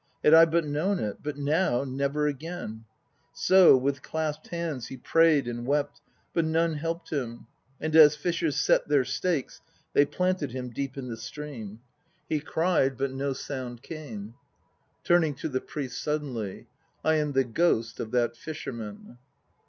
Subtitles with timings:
[0.23, 1.17] Had I but known it!
[1.21, 2.85] But now, never again..."
[3.49, 6.01] So with clasped hands he prayed and wept;
[6.33, 7.45] but none helped him;
[7.79, 9.61] and as fishers set their stakes
[9.93, 11.81] they planted him deep in the stream.
[12.27, 14.33] He cried, but no UKAI 131 sound came.
[15.03, 16.65] (Turning to the PRIEST suddenly.)
[17.03, 19.19] I am the ghost of that fisherman.